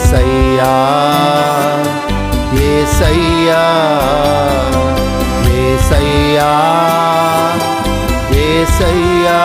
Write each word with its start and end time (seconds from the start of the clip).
ఏసయ్యా 0.00 0.74
ఏసయ్యా 2.66 3.62
ఏసయ్యా 5.60 6.50
ఏసయ్యా 8.44 9.40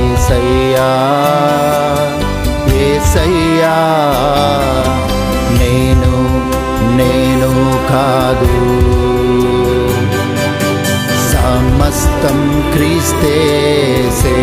ఏసయ్యా 0.00 0.88
ఏసయ్యా. 2.82 3.76
నేను 5.60 6.12
నేను 6.96 7.50
కాదు. 7.90 8.54
సమస్తం 11.32 12.38
క్రీస్తే 12.74 13.36
సే 14.20 14.36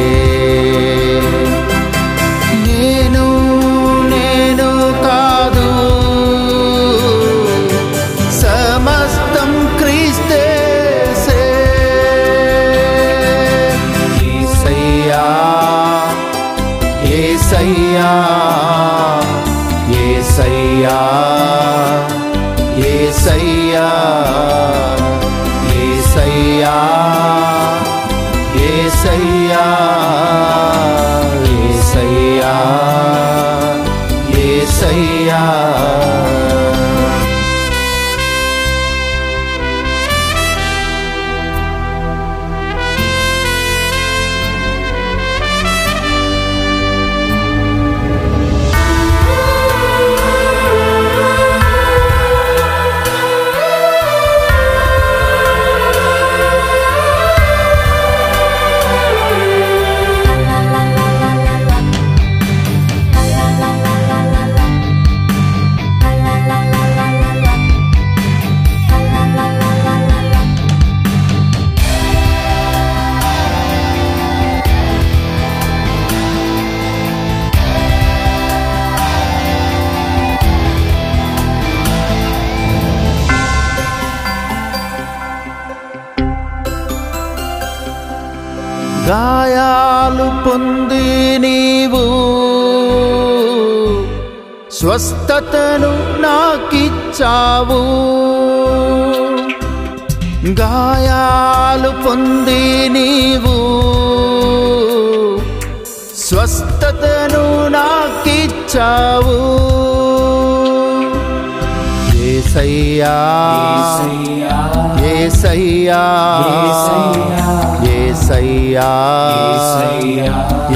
ఏసయ్యా 23.28 23.88
ఏసయ్యా 25.80 26.76
ఏసయ్యా 28.68 29.66
ఏసయ్యా 31.58 32.54
ఏసయ్యా. 34.46 35.42
గాయాలు 89.10 90.50
పొంది 90.50 91.40
నీవు. 91.40 92.04
స్వస్థతను 94.72 96.22
నాకిచ్చావు. 96.22 97.82
గాయాలు 100.48 101.90
పొంది 101.90 102.90
నీవు. 102.90 103.58
స్వస్థతను 106.18 107.68
నాకిచ్చావు. 107.68 109.87
ఏసయ్యా 112.28 113.16
ఏసయ్యా 115.12 116.02
ఏసయ్యా 117.98 118.90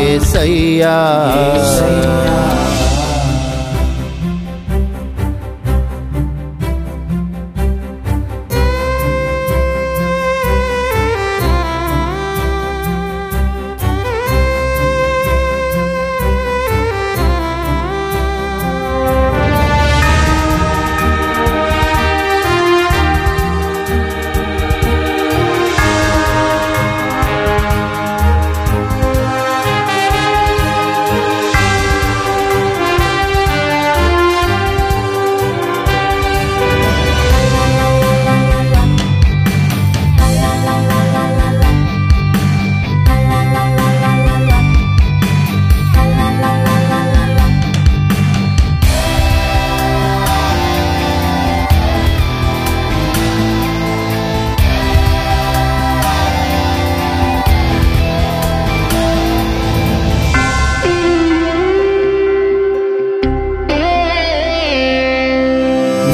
ఏసయ్యా 0.00 0.96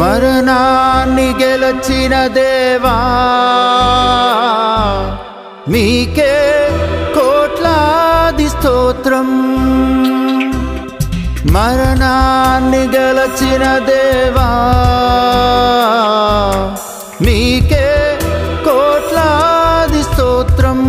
మరణాన్ని 0.04 1.34
గెలచిన 1.42 2.26
దేవా 2.26 2.96
మీకే 5.68 6.34
కోట్లాది 7.14 8.48
స్తోత్రం. 8.48 9.30
మరణాన్ని 11.52 12.82
గెలచిన 12.96 13.64
దేవా 13.78 14.48
మీకే 17.22 18.18
కోట్లాది 18.64 20.02
స్తోత్రం. 20.02 20.80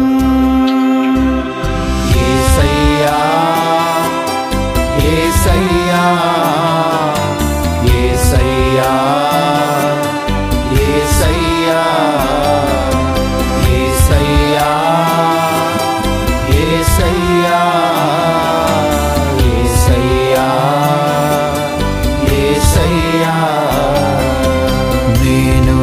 నేను 25.25 25.77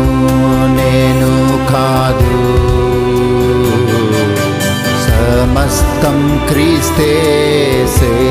నేను 0.79 1.31
కాదు 1.71 2.35
సమస్తం 5.05 6.17
క్రీస్తేసే 6.49 8.13